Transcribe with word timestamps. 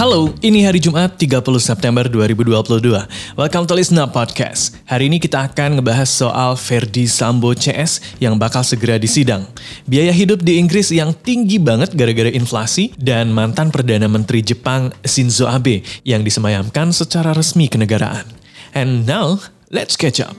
Halo, 0.00 0.32
ini 0.40 0.64
hari 0.64 0.80
Jumat 0.80 1.20
30 1.20 1.44
September 1.60 2.08
2022. 2.08 3.36
Welcome 3.36 3.68
to 3.68 3.76
Listen 3.76 4.00
Up 4.00 4.16
Podcast. 4.16 4.72
Hari 4.88 5.12
ini 5.12 5.20
kita 5.20 5.52
akan 5.52 5.76
ngebahas 5.76 6.08
soal 6.08 6.56
Ferdi 6.56 7.04
Sambo 7.04 7.52
CS 7.52 8.16
yang 8.16 8.40
bakal 8.40 8.64
segera 8.64 8.96
disidang. 8.96 9.44
Biaya 9.84 10.08
hidup 10.08 10.40
di 10.40 10.56
Inggris 10.56 10.88
yang 10.88 11.12
tinggi 11.12 11.60
banget 11.60 11.92
gara-gara 11.92 12.32
inflasi 12.32 12.96
dan 12.96 13.28
mantan 13.28 13.68
Perdana 13.68 14.08
Menteri 14.08 14.40
Jepang 14.40 14.88
Shinzo 15.04 15.44
Abe 15.44 15.84
yang 16.00 16.24
disemayamkan 16.24 16.96
secara 16.96 17.36
resmi 17.36 17.68
kenegaraan. 17.68 18.24
And 18.72 19.04
now, 19.04 19.36
let's 19.68 20.00
catch 20.00 20.16
up. 20.16 20.32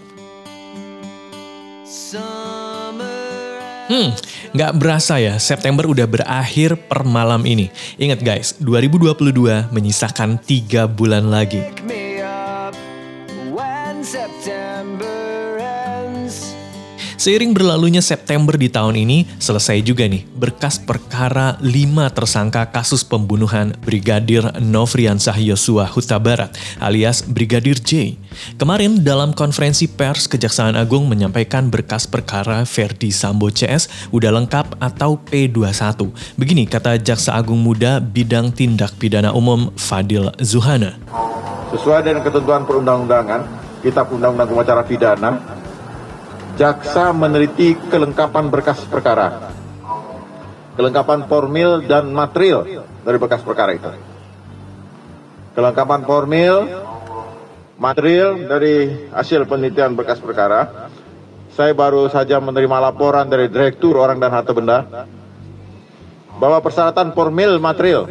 Hmm, 3.92 4.16
nggak 4.56 4.72
berasa 4.80 5.20
ya, 5.20 5.36
September 5.36 5.84
udah 5.84 6.08
berakhir 6.08 6.80
per 6.88 7.04
malam 7.04 7.44
ini. 7.44 7.68
Ingat 8.00 8.24
guys, 8.24 8.56
2022 8.64 9.68
menyisakan 9.68 10.40
tiga 10.40 10.88
bulan 10.88 11.28
lagi. 11.28 11.60
Seiring 17.22 17.54
berlalunya 17.54 18.02
September 18.02 18.58
di 18.58 18.66
tahun 18.66 18.98
ini, 18.98 19.30
selesai 19.38 19.86
juga 19.86 20.10
nih 20.10 20.26
berkas 20.26 20.82
perkara 20.82 21.54
5 21.62 21.70
tersangka 22.18 22.66
kasus 22.74 23.06
pembunuhan 23.06 23.78
Brigadir 23.78 24.42
Nofriansah 24.58 25.38
Yosua 25.38 25.86
Huta 25.86 26.18
Barat 26.18 26.58
alias 26.82 27.22
Brigadir 27.22 27.78
J. 27.78 28.18
Kemarin 28.58 29.06
dalam 29.06 29.38
konferensi 29.38 29.86
pers 29.86 30.26
Kejaksaan 30.26 30.74
Agung 30.74 31.06
menyampaikan 31.06 31.70
berkas 31.70 32.10
perkara 32.10 32.66
Verdi 32.66 33.14
Sambo 33.14 33.54
CS 33.54 34.10
udah 34.10 34.42
lengkap 34.42 34.82
atau 34.82 35.22
P21. 35.22 36.10
Begini 36.42 36.66
kata 36.66 36.98
Jaksa 36.98 37.38
Agung 37.38 37.62
Muda 37.62 38.02
Bidang 38.02 38.50
Tindak 38.50 38.98
Pidana 38.98 39.30
Umum 39.30 39.70
Fadil 39.78 40.34
Zuhana. 40.42 40.98
Sesuai 41.70 42.02
dengan 42.02 42.26
ketentuan 42.26 42.66
perundang-undangan, 42.66 43.46
Kitab 43.86 44.10
Undang-Undang 44.10 44.58
Acara 44.58 44.82
Pidana, 44.82 45.61
jaksa 46.62 47.10
meneliti 47.10 47.74
kelengkapan 47.90 48.54
berkas 48.54 48.86
perkara, 48.86 49.50
kelengkapan 50.78 51.26
formil 51.26 51.82
dan 51.90 52.14
material 52.14 52.86
dari 53.02 53.18
berkas 53.18 53.42
perkara 53.42 53.74
itu. 53.74 53.90
Kelengkapan 55.58 56.06
formil, 56.06 56.70
material 57.82 58.46
dari 58.46 59.10
hasil 59.10 59.50
penelitian 59.50 59.98
berkas 59.98 60.22
perkara. 60.22 60.94
Saya 61.52 61.74
baru 61.76 62.08
saja 62.08 62.40
menerima 62.40 62.78
laporan 62.80 63.28
dari 63.28 63.52
Direktur 63.52 64.00
Orang 64.00 64.22
dan 64.24 64.32
Harta 64.32 64.56
Benda 64.56 65.10
bahwa 66.40 66.64
persyaratan 66.64 67.12
formil 67.12 67.60
material 67.60 68.08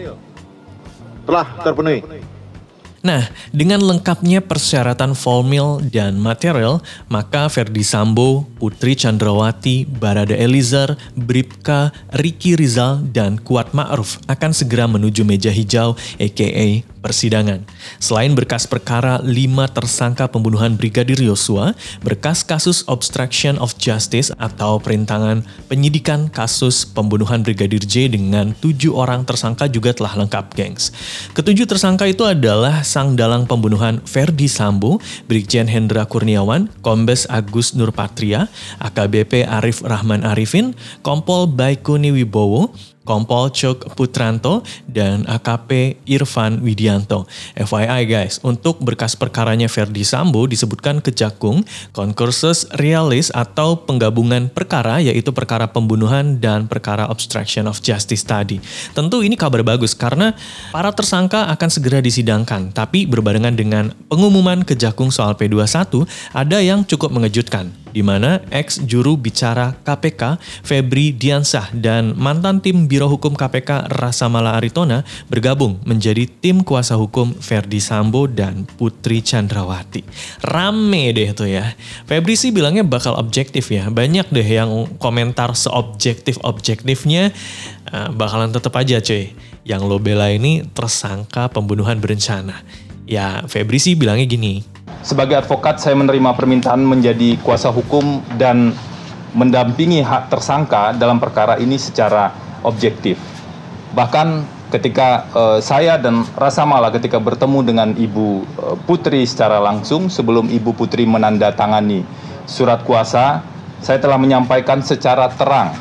telah 1.25 1.47
terpenuhi. 1.65 2.03
Nah, 3.01 3.33
dengan 3.49 3.81
lengkapnya 3.81 4.45
persyaratan 4.45 5.17
formil 5.17 5.81
dan 5.89 6.21
material, 6.21 6.85
maka 7.09 7.49
Ferdi 7.49 7.81
Sambo, 7.81 8.45
Putri 8.61 8.93
Chandrawati, 8.93 9.89
Barada 9.89 10.37
Elizar, 10.37 11.01
Bripka, 11.17 11.97
Riki 12.21 12.61
Rizal, 12.61 13.01
dan 13.09 13.41
Kuat 13.41 13.73
Ma'ruf 13.73 14.21
akan 14.29 14.53
segera 14.53 14.85
menuju 14.85 15.25
meja 15.25 15.49
hijau 15.49 15.97
aka 16.21 16.85
persidangan. 17.01 17.65
Selain 17.97 18.37
berkas 18.37 18.69
perkara 18.69 19.19
lima 19.25 19.65
tersangka 19.67 20.29
pembunuhan 20.29 20.77
Brigadir 20.77 21.17
Yosua, 21.25 21.73
berkas 22.05 22.45
kasus 22.45 22.85
obstruction 22.87 23.57
of 23.57 23.73
justice 23.81 24.29
atau 24.37 24.77
perintangan 24.77 25.41
penyidikan 25.67 26.29
kasus 26.29 26.85
pembunuhan 26.85 27.41
Brigadir 27.41 27.81
J 27.81 28.13
dengan 28.13 28.53
tujuh 28.61 28.93
orang 28.93 29.25
tersangka 29.25 29.67
juga 29.67 29.97
telah 29.97 30.13
lengkap, 30.21 30.53
gengs. 30.53 30.93
Ketujuh 31.33 31.65
tersangka 31.65 32.05
itu 32.05 32.23
adalah 32.29 32.85
sang 32.91 33.15
dalang 33.15 33.47
pembunuhan 33.47 34.03
Ferdi 34.03 34.51
Sambo, 34.51 34.99
Brigjen 35.31 35.71
Hendra 35.71 36.11
Kurniawan, 36.11 36.67
Kombes 36.83 37.31
Agus 37.31 37.79
Nurpatria, 37.79 38.51
AKBP 38.83 39.47
Arif 39.47 39.87
Rahman 39.87 40.27
Arifin, 40.27 40.75
Kompol 41.07 41.47
Baikuni 41.47 42.11
Wibowo, 42.11 42.75
Kompol 43.11 43.51
Cok 43.51 43.99
Putranto, 43.99 44.63
dan 44.87 45.27
AKP 45.27 45.99
Irfan 46.07 46.63
Widianto. 46.63 47.27
FYI 47.59 48.07
guys, 48.07 48.39
untuk 48.47 48.79
berkas 48.79 49.19
perkaranya 49.19 49.67
Verdi 49.67 50.07
Sambo 50.07 50.47
disebutkan 50.47 51.03
kejakung 51.03 51.67
konkursus 51.91 52.71
realis 52.79 53.35
atau 53.35 53.83
penggabungan 53.83 54.47
perkara 54.55 55.03
yaitu 55.03 55.35
perkara 55.35 55.67
pembunuhan 55.67 56.39
dan 56.39 56.71
perkara 56.71 57.11
obstruction 57.11 57.67
of 57.67 57.83
justice 57.83 58.23
tadi. 58.23 58.63
Tentu 58.95 59.27
ini 59.27 59.35
kabar 59.35 59.67
bagus 59.67 59.91
karena 59.99 60.31
para 60.71 60.95
tersangka 60.95 61.51
akan 61.51 61.67
segera 61.67 61.99
disidangkan, 61.99 62.71
tapi 62.71 63.11
berbarengan 63.11 63.59
dengan 63.59 63.91
pengumuman 64.07 64.63
kejakung 64.63 65.11
soal 65.11 65.35
P21 65.35 66.07
ada 66.31 66.63
yang 66.63 66.87
cukup 66.87 67.11
mengejutkan 67.11 67.75
di 67.91 68.03
mana 68.03 68.43
ex 68.51 68.83
juru 68.83 69.19
bicara 69.19 69.75
KPK 69.83 70.39
Febri 70.63 71.15
Diansah 71.15 71.71
dan 71.75 72.15
mantan 72.15 72.63
tim 72.63 72.87
Biro 72.87 73.11
Hukum 73.11 73.35
KPK 73.35 73.91
Rasa 73.91 74.31
Mala 74.31 74.57
Aritona 74.59 75.03
bergabung 75.27 75.79
menjadi 75.83 76.27
tim 76.27 76.63
kuasa 76.63 76.95
hukum 76.95 77.35
Ferdi 77.35 77.83
Sambo 77.83 78.31
dan 78.31 78.67
Putri 78.79 79.23
Chandrawati. 79.23 80.03
Rame 80.47 81.11
deh 81.15 81.31
tuh 81.35 81.51
ya. 81.51 81.75
Febri 82.07 82.35
sih 82.39 82.55
bilangnya 82.55 82.87
bakal 82.87 83.19
objektif 83.19 83.71
ya. 83.71 83.91
Banyak 83.91 84.31
deh 84.31 84.47
yang 84.47 84.87
komentar 85.03 85.53
seobjektif-objektifnya 85.55 87.35
uh, 87.91 88.09
bakalan 88.15 88.55
tetap 88.55 88.75
aja 88.79 89.03
cuy. 89.03 89.35
Yang 89.67 89.83
lo 89.87 89.99
bela 90.01 90.33
ini 90.33 90.65
tersangka 90.73 91.53
pembunuhan 91.53 92.01
berencana. 92.01 92.63
Ya 93.11 93.43
Febri 93.51 93.83
sih 93.83 93.99
bilangnya 93.99 94.27
gini. 94.31 94.63
Sebagai 95.01 95.41
advokat 95.41 95.81
saya 95.81 95.97
menerima 95.97 96.37
permintaan 96.37 96.85
menjadi 96.85 97.41
kuasa 97.41 97.73
hukum 97.73 98.21
dan 98.37 98.77
mendampingi 99.33 100.05
hak 100.05 100.29
tersangka 100.29 100.93
dalam 100.93 101.17
perkara 101.17 101.57
ini 101.57 101.81
secara 101.81 102.29
objektif. 102.61 103.17
Bahkan 103.97 104.45
ketika 104.71 105.27
uh, 105.33 105.59
saya 105.59 105.97
dan 105.97 106.23
Rasa 106.37 106.69
Mala 106.69 106.93
ketika 106.93 107.17
bertemu 107.17 107.59
dengan 107.65 107.89
Ibu 107.97 108.27
uh, 108.61 108.77
Putri 108.85 109.25
secara 109.25 109.59
langsung 109.59 110.13
sebelum 110.13 110.53
Ibu 110.53 110.77
Putri 110.77 111.09
menandatangani 111.09 112.05
surat 112.45 112.85
kuasa, 112.85 113.41
saya 113.81 113.99
telah 113.99 114.21
menyampaikan 114.21 114.85
secara 114.85 115.33
terang 115.33 115.75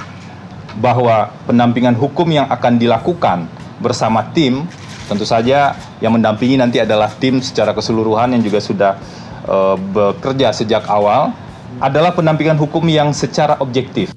bahwa 0.80 1.28
pendampingan 1.44 1.97
hukum 2.00 2.30
yang 2.31 2.47
akan 2.47 2.80
dilakukan 2.80 3.51
bersama 3.84 4.31
tim 4.31 4.63
tentu 5.09 5.25
saja 5.25 5.74
yang 5.97 6.14
mendampingi 6.14 6.62
nanti 6.62 6.78
adalah 6.78 7.09
tim 7.18 7.42
secara 7.42 7.74
keseluruhan 7.74 8.38
yang 8.38 8.46
juga 8.46 8.62
sudah 8.62 8.92
uh, 9.50 9.74
bekerja 9.74 10.53
sejak 10.53 10.86
awal 10.86 11.34
adalah 11.81 12.14
pendampingan 12.14 12.62
hukum 12.62 12.86
yang 12.86 13.09
secara 13.09 13.58
objektif. 13.58 14.14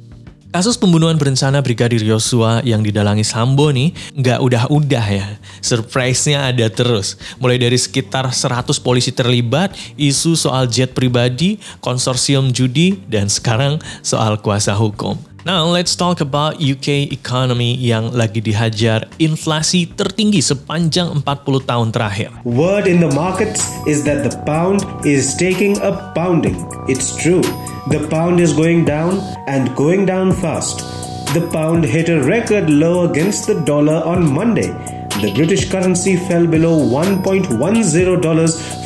Kasus 0.53 0.77
pembunuhan 0.77 1.17
berencana 1.17 1.65
Brigadir 1.65 2.05
Yosua 2.05 2.61
yang 2.61 2.85
didalangi 2.85 3.25
Sambo 3.25 3.73
nih 3.73 3.97
nggak 4.13 4.37
udah-udah 4.37 5.07
ya. 5.09 5.27
Surprise-nya 5.65 6.53
ada 6.53 6.69
terus. 6.69 7.17
Mulai 7.41 7.57
dari 7.57 7.81
sekitar 7.81 8.29
100 8.29 8.69
polisi 8.85 9.17
terlibat, 9.17 9.73
isu 9.97 10.37
soal 10.37 10.69
jet 10.69 10.93
pribadi, 10.93 11.57
konsorsium 11.81 12.53
judi, 12.53 13.01
dan 13.09 13.33
sekarang 13.33 13.81
soal 14.05 14.37
kuasa 14.45 14.77
hukum. 14.77 15.17
Now 15.43 15.67
let's 15.67 15.99
talk 15.99 16.23
about 16.23 16.63
UK 16.63 17.11
economy 17.11 17.75
yang 17.75 18.15
lagi 18.15 18.39
dihajar 18.39 19.11
inflasi 19.19 19.91
tertinggi 19.91 20.39
sepanjang 20.39 21.19
40 21.19 21.67
tahun 21.67 21.91
terakhir. 21.91 22.31
Word 22.47 22.87
in 22.87 23.03
the 23.03 23.11
markets 23.11 23.67
is 23.83 24.07
that 24.07 24.23
the 24.23 24.31
pound 24.47 24.87
is 25.03 25.35
taking 25.35 25.75
a 25.83 26.15
pounding. 26.15 26.55
It's 26.87 27.19
true. 27.19 27.43
The 27.91 28.07
pound 28.07 28.39
is 28.39 28.55
going 28.55 28.87
down 28.87 29.19
and 29.51 29.75
going 29.75 30.07
down 30.07 30.31
fast. 30.31 30.87
The 31.35 31.43
pound 31.51 31.91
hit 31.91 32.07
a 32.07 32.23
record 32.23 32.71
low 32.71 33.11
against 33.11 33.51
the 33.51 33.59
dollar 33.67 33.99
on 34.07 34.23
Monday. 34.23 34.71
The 35.19 35.35
British 35.35 35.67
currency 35.67 36.23
fell 36.31 36.47
below 36.47 36.79
$1.10 36.87 37.59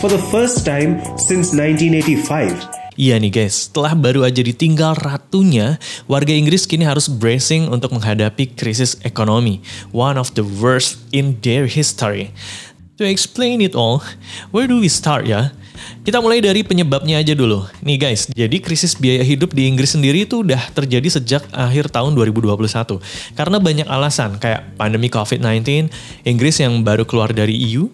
for 0.01 0.09
the 0.09 0.25
first 0.33 0.65
time 0.65 1.05
since 1.21 1.53
1985. 1.53 2.76
Iya 2.97 3.21
nih 3.21 3.29
guys, 3.29 3.69
setelah 3.69 3.93
baru 3.93 4.25
aja 4.25 4.41
ditinggal 4.41 4.97
ratunya, 4.97 5.77
warga 6.09 6.33
Inggris 6.33 6.65
kini 6.65 6.89
harus 6.89 7.13
bracing 7.13 7.69
untuk 7.69 7.93
menghadapi 7.93 8.57
krisis 8.57 8.97
ekonomi, 9.05 9.61
one 9.93 10.17
of 10.17 10.33
the 10.33 10.41
worst 10.41 10.97
in 11.13 11.37
their 11.45 11.69
history. 11.69 12.33
To 12.97 13.05
explain 13.05 13.61
it 13.61 13.77
all, 13.77 14.01
where 14.49 14.65
do 14.65 14.81
we 14.81 14.89
start 14.89 15.29
ya? 15.29 15.53
Kita 16.03 16.23
mulai 16.23 16.43
dari 16.43 16.63
penyebabnya 16.63 17.21
aja 17.21 17.33
dulu. 17.33 17.67
Nih 17.83 17.99
guys, 17.99 18.29
jadi 18.31 18.57
krisis 18.63 18.97
biaya 18.99 19.23
hidup 19.23 19.53
di 19.53 19.69
Inggris 19.69 19.95
sendiri 19.95 20.25
itu 20.25 20.43
udah 20.43 20.73
terjadi 20.73 21.19
sejak 21.21 21.43
akhir 21.51 21.91
tahun 21.93 22.15
2021. 22.15 23.01
Karena 23.35 23.57
banyak 23.59 23.89
alasan 23.89 24.37
kayak 24.37 24.77
pandemi 24.79 25.09
COVID-19, 25.09 25.89
Inggris 26.27 26.57
yang 26.61 26.83
baru 26.83 27.07
keluar 27.07 27.33
dari 27.33 27.55
EU, 27.57 27.89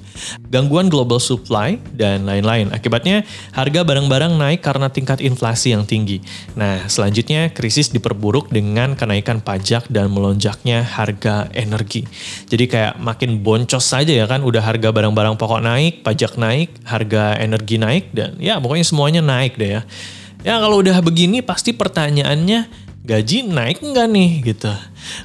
gangguan 0.50 0.88
global 0.88 1.22
supply, 1.22 1.78
dan 1.94 2.24
lain-lain. 2.26 2.72
Akibatnya 2.72 3.22
harga 3.54 3.84
barang-barang 3.84 4.34
naik 4.36 4.60
karena 4.64 4.88
tingkat 4.88 5.20
inflasi 5.22 5.72
yang 5.76 5.86
tinggi. 5.86 6.24
Nah, 6.58 6.88
selanjutnya 6.88 7.52
krisis 7.52 7.92
diperburuk 7.92 8.50
dengan 8.50 8.96
kenaikan 8.98 9.40
pajak 9.40 9.88
dan 9.92 10.10
melonjaknya 10.10 10.82
harga 10.82 11.48
energi. 11.52 12.04
Jadi 12.48 12.64
kayak 12.68 12.98
makin 12.98 13.40
boncos 13.40 13.84
saja 13.84 14.12
ya 14.12 14.26
kan, 14.28 14.42
udah 14.42 14.60
harga 14.64 14.90
barang-barang 14.90 15.36
pokok 15.38 15.62
naik, 15.62 16.02
pajak 16.02 16.36
naik, 16.40 16.72
harga 16.84 17.36
energi 17.38 17.71
naik, 17.78 18.10
dan 18.16 18.36
ya 18.40 18.58
pokoknya 18.58 18.86
semuanya 18.86 19.20
naik 19.22 19.56
deh 19.60 19.80
ya. 19.80 19.82
Ya 20.42 20.58
kalau 20.58 20.82
udah 20.82 20.98
begini 21.06 21.38
pasti 21.38 21.70
pertanyaannya 21.70 22.81
gaji 23.02 23.42
naik 23.50 23.82
nggak 23.82 24.06
nih 24.14 24.30
gitu. 24.54 24.70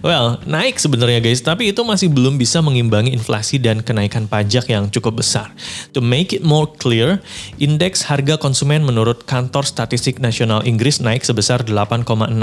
Well, 0.01 0.41
naik 0.50 0.81
sebenarnya 0.81 1.21
guys, 1.21 1.45
tapi 1.45 1.69
itu 1.69 1.85
masih 1.85 2.09
belum 2.09 2.41
bisa 2.41 2.57
mengimbangi 2.65 3.13
inflasi 3.13 3.62
dan 3.62 3.85
kenaikan 3.85 4.25
pajak 4.25 4.65
yang 4.74 4.89
cukup 4.89 5.21
besar. 5.21 5.53
To 5.94 6.01
make 6.01 6.33
it 6.33 6.41
more 6.41 6.65
clear, 6.65 7.21
indeks 7.62 8.09
harga 8.09 8.41
konsumen 8.41 8.81
menurut 8.81 9.29
Kantor 9.29 9.69
Statistik 9.69 10.18
Nasional 10.18 10.65
Inggris 10.65 10.97
naik 10.97 11.21
sebesar 11.21 11.62
8,6% 11.62 12.33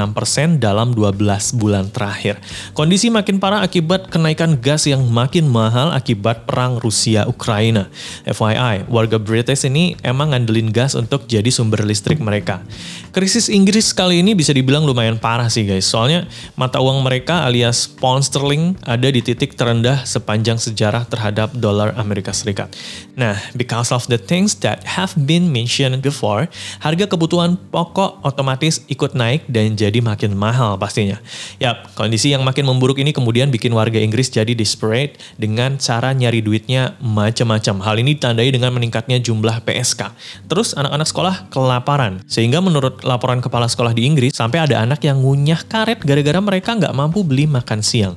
dalam 0.63 0.95
12 0.95 1.59
bulan 1.59 1.91
terakhir. 1.91 2.39
Kondisi 2.71 3.11
makin 3.11 3.43
parah 3.43 3.67
akibat 3.67 4.15
kenaikan 4.15 4.55
gas 4.63 4.87
yang 4.87 5.03
makin 5.11 5.51
mahal 5.51 5.91
akibat 5.91 6.47
perang 6.47 6.79
Rusia-Ukraina. 6.79 7.91
FYI, 8.31 8.87
warga 8.87 9.19
British 9.19 9.67
ini 9.67 9.99
emang 10.07 10.31
ngandelin 10.31 10.71
gas 10.71 10.95
untuk 10.95 11.27
jadi 11.27 11.51
sumber 11.51 11.83
listrik 11.83 12.23
mereka. 12.23 12.63
Krisis 13.11 13.51
Inggris 13.51 13.91
kali 13.91 14.23
ini 14.23 14.39
bisa 14.39 14.55
dibilang 14.55 14.87
lumayan 14.87 15.19
parah 15.25 15.49
sih 15.49 15.65
guys, 15.65 15.89
soalnya 15.89 16.29
mata 16.53 16.85
uang 16.85 17.01
mereka 17.01 17.49
alias 17.49 17.89
pound 17.89 18.21
sterling 18.21 18.77
ada 18.85 19.09
di 19.09 19.25
titik 19.25 19.57
terendah 19.57 20.05
sepanjang 20.05 20.61
sejarah 20.61 21.09
terhadap 21.09 21.57
dolar 21.57 21.97
Amerika 21.97 22.29
Serikat. 22.37 22.69
Nah, 23.17 23.41
because 23.57 23.89
of 23.89 24.05
the 24.13 24.21
things 24.21 24.53
that 24.61 24.85
have 24.85 25.17
been 25.17 25.49
mentioned 25.49 25.97
before, 26.05 26.53
harga 26.85 27.09
kebutuhan 27.09 27.57
pokok 27.73 28.21
otomatis 28.21 28.85
ikut 28.93 29.17
naik 29.17 29.49
dan 29.49 29.73
jadi 29.73 30.05
makin 30.05 30.37
mahal 30.37 30.77
pastinya. 30.77 31.17
Yap, 31.57 31.97
kondisi 31.97 32.37
yang 32.37 32.45
makin 32.45 32.69
memburuk 32.69 33.01
ini 33.01 33.17
kemudian 33.17 33.49
bikin 33.49 33.73
warga 33.73 33.97
Inggris 33.97 34.29
jadi 34.29 34.53
desperate 34.53 35.17
dengan 35.41 35.81
cara 35.81 36.13
nyari 36.13 36.45
duitnya 36.45 37.01
macam-macam. 37.01 37.81
Hal 37.81 37.97
ini 38.03 38.19
ditandai 38.19 38.51
dengan 38.51 38.75
meningkatnya 38.75 39.23
jumlah 39.23 39.63
PSK. 39.65 40.11
Terus 40.51 40.77
anak-anak 40.77 41.09
sekolah 41.09 41.35
kelaparan. 41.49 42.21
Sehingga 42.29 42.59
menurut 42.59 43.01
laporan 43.07 43.39
kepala 43.39 43.71
sekolah 43.71 43.95
di 43.95 44.05
Inggris, 44.05 44.35
sampai 44.35 44.67
ada 44.67 44.83
anak 44.83 45.01
yang 45.07 45.14
ngunyah 45.15 45.63
karet 45.67 46.03
gara-gara 46.03 46.41
mereka 46.43 46.75
nggak 46.75 46.95
mampu 46.95 47.23
beli 47.23 47.47
makan 47.47 47.81
siang. 47.81 48.15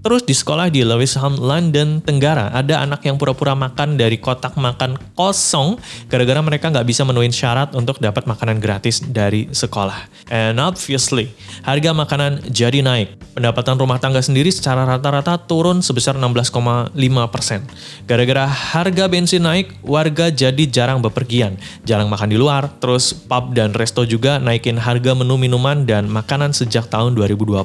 Terus 0.00 0.24
di 0.24 0.32
sekolah 0.32 0.72
di 0.72 0.80
Lewisham, 0.80 1.36
London 1.36 2.00
Tenggara, 2.00 2.48
ada 2.56 2.80
anak 2.80 3.04
yang 3.04 3.20
pura-pura 3.20 3.52
makan 3.52 4.00
dari 4.00 4.16
kotak 4.16 4.56
makan 4.56 4.96
kosong 5.12 5.76
gara-gara 6.08 6.40
mereka 6.40 6.72
nggak 6.72 6.88
bisa 6.88 7.04
menuin 7.04 7.28
syarat 7.28 7.76
untuk 7.76 8.00
dapat 8.00 8.24
makanan 8.24 8.64
gratis 8.64 9.04
dari 9.04 9.52
sekolah. 9.52 10.08
And 10.32 10.56
obviously, 10.56 11.36
harga 11.68 11.92
makanan 11.92 12.48
jadi 12.48 12.80
naik. 12.80 13.20
Pendapatan 13.36 13.76
rumah 13.76 14.00
tangga 14.00 14.24
sendiri 14.24 14.48
secara 14.48 14.88
rata-rata 14.88 15.36
turun 15.36 15.84
sebesar 15.84 16.16
16,5 16.16 16.96
persen. 17.28 17.60
Gara-gara 18.08 18.48
harga 18.48 19.04
bensin 19.04 19.44
naik, 19.44 19.84
warga 19.84 20.32
jadi 20.32 20.64
jarang 20.64 21.04
bepergian, 21.04 21.60
jarang 21.84 22.08
makan 22.08 22.32
di 22.32 22.40
luar, 22.40 22.72
terus 22.80 23.12
pub 23.12 23.52
dan 23.52 23.76
resto 23.76 24.08
juga 24.08 24.40
naikin 24.40 24.80
harga 24.80 25.12
menu 25.12 25.36
minuman 25.36 25.84
dan 25.84 26.08
makanan 26.08 26.56
sejak 26.56 26.88
tahun 26.88 27.12
2020. 27.20 27.60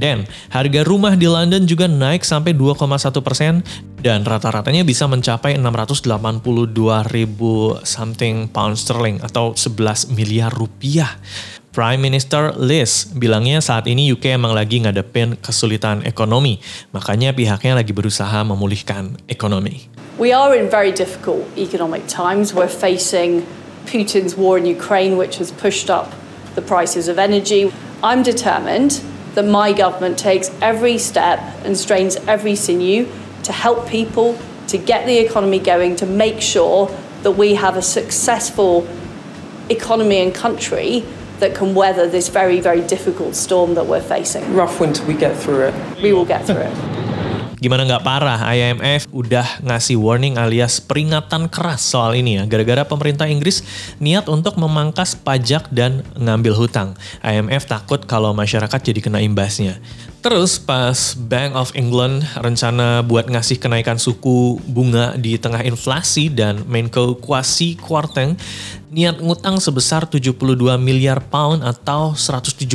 Dan 0.00 0.24
harga 0.48 0.80
rumah 0.80 1.12
di 1.12 1.28
London 1.28 1.65
juga 1.66 1.90
naik 1.90 2.22
sampai 2.22 2.54
2,1 2.54 2.86
persen 3.20 3.60
dan 4.00 4.22
rata-ratanya 4.22 4.86
bisa 4.86 5.04
mencapai 5.10 5.58
682 5.58 6.06
ribu 7.10 7.74
something 7.82 8.46
pound 8.48 8.78
sterling 8.78 9.18
atau 9.20 9.52
11 9.52 10.14
miliar 10.14 10.54
rupiah. 10.54 11.18
Prime 11.76 12.00
Minister 12.00 12.56
Liz 12.56 13.04
bilangnya 13.12 13.60
saat 13.60 13.84
ini 13.84 14.08
UK 14.08 14.40
emang 14.40 14.56
lagi 14.56 14.80
ngadepin 14.80 15.36
kesulitan 15.36 16.00
ekonomi, 16.08 16.56
makanya 16.96 17.36
pihaknya 17.36 17.76
lagi 17.76 17.92
berusaha 17.92 18.40
memulihkan 18.48 19.20
ekonomi. 19.28 19.92
We 20.16 20.32
are 20.32 20.56
in 20.56 20.72
very 20.72 20.88
difficult 20.88 21.44
economic 21.60 22.08
times. 22.08 22.56
We're 22.56 22.72
facing 22.72 23.44
Putin's 23.84 24.32
war 24.32 24.56
in 24.56 24.64
Ukraine, 24.64 25.20
which 25.20 25.36
has 25.36 25.52
pushed 25.52 25.92
up 25.92 26.16
the 26.56 26.64
prices 26.64 27.12
of 27.12 27.20
energy. 27.20 27.68
I'm 28.00 28.24
determined 28.24 29.04
that 29.36 29.44
my 29.44 29.70
government 29.70 30.18
takes 30.18 30.50
every 30.62 30.96
step 30.96 31.38
and 31.62 31.76
strains 31.76 32.16
every 32.26 32.56
sinew 32.56 33.06
to 33.44 33.52
help 33.52 33.86
people, 33.86 34.36
to 34.66 34.78
get 34.78 35.06
the 35.06 35.18
economy 35.18 35.58
going, 35.58 35.94
to 35.94 36.06
make 36.06 36.40
sure 36.40 36.86
that 37.22 37.32
we 37.32 37.54
have 37.54 37.76
a 37.76 37.82
successful 37.82 38.88
economy 39.68 40.22
and 40.22 40.34
country 40.34 41.04
that 41.38 41.54
can 41.54 41.74
weather 41.74 42.08
this 42.08 42.30
very, 42.30 42.60
very 42.60 42.80
difficult 42.86 43.34
storm 43.34 43.74
that 43.74 43.86
we're 43.86 44.00
facing. 44.00 44.54
Rough 44.54 44.80
winter, 44.80 45.04
we 45.04 45.12
get 45.12 45.36
through 45.36 45.66
it. 45.66 46.02
We 46.02 46.14
will 46.14 46.24
get 46.24 46.46
through 46.46 46.62
it. 46.62 46.95
Gimana 47.56 47.88
nggak 47.88 48.04
parah, 48.04 48.36
IMF 48.52 49.08
udah 49.08 49.64
ngasih 49.64 49.96
warning 49.96 50.36
alias 50.36 50.76
peringatan 50.76 51.48
keras 51.48 51.80
soal 51.80 52.12
ini 52.12 52.36
ya. 52.36 52.44
Gara-gara 52.44 52.84
pemerintah 52.84 53.24
Inggris 53.24 53.64
niat 53.96 54.28
untuk 54.28 54.60
memangkas 54.60 55.16
pajak 55.16 55.72
dan 55.72 56.04
ngambil 56.20 56.52
hutang. 56.52 56.92
IMF 57.24 57.64
takut 57.64 58.04
kalau 58.04 58.36
masyarakat 58.36 58.76
jadi 58.76 59.00
kena 59.00 59.24
imbasnya. 59.24 59.80
Terus 60.24 60.58
pas 60.58 61.14
Bank 61.14 61.54
of 61.54 61.70
England 61.78 62.26
rencana 62.42 63.06
buat 63.06 63.30
ngasih 63.30 63.62
kenaikan 63.62 63.94
suku 63.94 64.58
bunga 64.66 65.14
di 65.14 65.38
tengah 65.38 65.62
inflasi 65.62 66.32
dan 66.32 66.66
Menko 66.66 67.14
Kwasi 67.22 67.78
Kwarteng 67.78 68.34
niat 68.90 69.18
ngutang 69.20 69.58
sebesar 69.60 70.08
72 70.08 70.34
miliar 70.78 71.20
pound 71.20 71.60
atau 71.60 72.14
117 72.14 72.66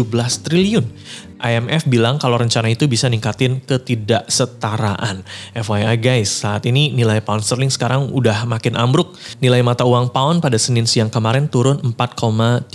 triliun. 0.43 0.85
IMF 1.41 1.89
bilang 1.89 2.21
kalau 2.21 2.37
rencana 2.37 2.69
itu 2.69 2.85
bisa 2.85 3.09
ningkatin 3.09 3.65
ketidaksetaraan. 3.65 5.25
FYI 5.57 5.97
guys, 5.97 6.29
saat 6.29 6.69
ini 6.69 6.93
nilai 6.93 7.17
pound 7.25 7.41
sterling 7.41 7.73
sekarang 7.73 8.13
udah 8.13 8.45
makin 8.45 8.77
ambruk. 8.77 9.17
Nilai 9.41 9.65
mata 9.65 9.81
uang 9.81 10.13
pound 10.13 10.45
pada 10.45 10.61
Senin 10.61 10.85
siang 10.85 11.09
kemarin 11.09 11.49
turun 11.49 11.81
4,37 11.81 12.69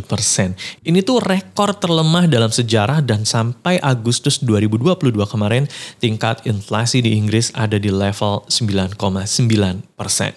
persen. 0.00 0.56
Ini 0.80 1.04
tuh 1.04 1.20
rekor 1.20 1.76
terlemah 1.76 2.24
dalam 2.24 2.48
sejarah 2.48 3.04
dan 3.04 3.28
sampai 3.28 3.76
Agustus 3.90 4.38
2022 4.38 5.10
kemarin 5.26 5.66
tingkat 5.98 6.46
inflasi 6.46 7.02
di 7.02 7.18
Inggris 7.18 7.50
ada 7.58 7.74
di 7.74 7.90
level 7.90 8.46
9,9 8.46 8.94
persen. 9.98 10.30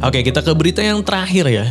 Oke, 0.00 0.22
kita 0.22 0.40
ke 0.40 0.52
berita 0.54 0.80
yang 0.80 1.02
terakhir 1.02 1.50
ya. 1.50 1.66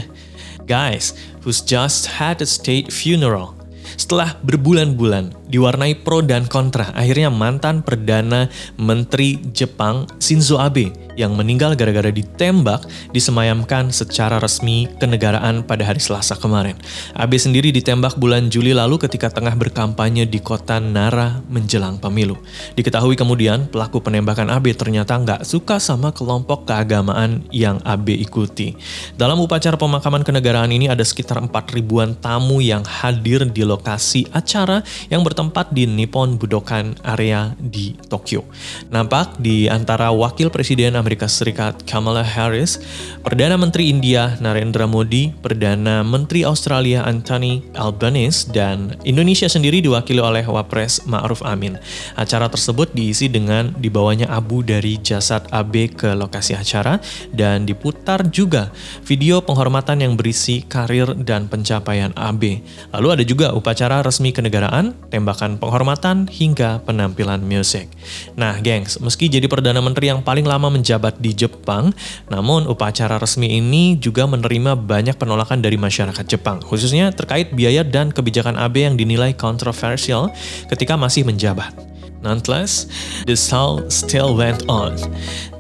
Guys, 0.68 1.18
who's 1.42 1.64
just 1.66 2.20
had 2.20 2.44
a 2.44 2.48
state 2.48 2.92
funeral. 2.94 3.58
Setelah 3.98 4.38
berbulan-bulan 4.46 5.50
diwarnai 5.50 6.06
pro 6.06 6.22
dan 6.22 6.46
kontra, 6.46 6.94
akhirnya 6.94 7.34
mantan 7.34 7.82
Perdana 7.82 8.46
Menteri 8.78 9.42
Jepang 9.50 10.06
Shinzo 10.22 10.62
Abe 10.62 10.94
yang 11.20 11.36
meninggal 11.36 11.76
gara-gara 11.76 12.08
ditembak 12.08 12.88
disemayamkan 13.12 13.92
secara 13.92 14.40
resmi 14.40 14.88
kenegaraan 15.04 15.68
pada 15.68 15.84
hari 15.84 16.00
Selasa 16.00 16.40
kemarin. 16.40 16.80
Abe 17.12 17.36
sendiri 17.36 17.76
ditembak 17.76 18.16
bulan 18.16 18.48
Juli 18.48 18.72
lalu 18.72 18.96
ketika 18.96 19.28
tengah 19.28 19.52
berkampanye 19.60 20.24
di 20.24 20.40
kota 20.40 20.80
Nara 20.80 21.44
menjelang 21.52 22.00
pemilu. 22.00 22.40
Diketahui 22.80 23.20
kemudian 23.20 23.68
pelaku 23.68 24.00
penembakan 24.00 24.48
Abe 24.48 24.72
ternyata 24.72 25.20
nggak 25.20 25.44
suka 25.44 25.84
sama 25.84 26.16
kelompok 26.16 26.64
keagamaan 26.64 27.44
yang 27.52 27.84
Abe 27.84 28.16
ikuti. 28.16 28.80
Dalam 29.20 29.44
upacara 29.44 29.76
pemakaman 29.76 30.24
kenegaraan 30.24 30.72
ini 30.72 30.88
ada 30.88 31.04
sekitar 31.04 31.44
4 31.44 31.52
ribuan 31.76 32.16
tamu 32.16 32.64
yang 32.64 32.88
hadir 32.88 33.44
di 33.44 33.68
lokasi 33.68 34.24
acara 34.32 34.80
yang 35.12 35.28
bertempat 35.28 35.76
di 35.76 35.84
Nippon 35.84 36.40
Budokan 36.40 36.96
area 37.04 37.52
di 37.60 37.98
Tokyo. 38.08 38.48
Nampak 38.94 39.42
di 39.42 39.68
antara 39.68 40.14
wakil 40.16 40.48
presiden 40.54 40.96
Amerika 40.96 41.09
Amerika 41.10 41.26
Serikat 41.26 41.90
Kamala 41.90 42.22
Harris, 42.22 42.78
Perdana 43.26 43.58
Menteri 43.58 43.90
India 43.90 44.38
Narendra 44.38 44.86
Modi, 44.86 45.34
Perdana 45.42 46.06
Menteri 46.06 46.46
Australia 46.46 47.02
Anthony 47.02 47.66
Albanese, 47.74 48.46
dan 48.54 48.94
Indonesia 49.02 49.50
sendiri 49.50 49.82
diwakili 49.82 50.22
oleh 50.22 50.46
Wapres 50.46 51.10
Ma'ruf 51.10 51.42
Amin. 51.42 51.82
Acara 52.14 52.46
tersebut 52.46 52.94
diisi 52.94 53.26
dengan 53.26 53.74
dibawanya 53.82 54.30
abu 54.30 54.62
dari 54.62 55.02
jasad 55.02 55.50
AB 55.50 55.98
ke 55.98 56.14
lokasi 56.14 56.54
acara 56.54 57.02
dan 57.34 57.66
diputar 57.66 58.30
juga 58.30 58.70
video 59.02 59.42
penghormatan 59.42 60.06
yang 60.06 60.14
berisi 60.14 60.62
karir 60.62 61.18
dan 61.26 61.50
pencapaian 61.50 62.14
AB. 62.14 62.62
Lalu 62.94 63.08
ada 63.18 63.24
juga 63.26 63.58
upacara 63.58 64.06
resmi 64.06 64.30
kenegaraan, 64.30 64.94
tembakan 65.10 65.58
penghormatan, 65.58 66.30
hingga 66.30 66.86
penampilan 66.86 67.42
musik. 67.42 67.90
Nah, 68.38 68.62
gengs, 68.62 69.02
meski 69.02 69.26
jadi 69.26 69.50
Perdana 69.50 69.82
Menteri 69.82 70.14
yang 70.14 70.22
paling 70.22 70.46
lama 70.46 70.70
menjabat 70.70 70.99
di 71.24 71.32
Jepang, 71.32 71.96
namun 72.28 72.68
upacara 72.68 73.16
resmi 73.16 73.58
ini 73.58 73.96
juga 73.96 74.28
menerima 74.28 74.76
banyak 74.76 75.16
penolakan 75.16 75.64
dari 75.64 75.80
masyarakat 75.80 76.26
Jepang, 76.28 76.60
khususnya 76.60 77.16
terkait 77.16 77.56
biaya 77.56 77.88
dan 77.88 78.12
kebijakan 78.12 78.60
AB 78.60 78.76
yang 78.84 78.96
dinilai 79.00 79.32
kontroversial 79.32 80.30
ketika 80.68 81.00
masih 81.00 81.24
menjabat. 81.24 81.72
Nonetheless, 82.20 82.92
the 83.26 83.36
show 83.40 83.88
still 83.88 84.36
went 84.36 84.68
on. 84.68 85.00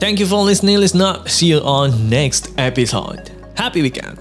Thank 0.03 0.19
you 0.19 0.27
for 0.27 0.43
listening, 0.43 0.83
listener. 0.83 1.23
See 1.23 1.47
you 1.47 1.63
on 1.63 2.11
next 2.11 2.51
episode. 2.59 3.31
Happy 3.55 3.81
weekend. 3.81 4.19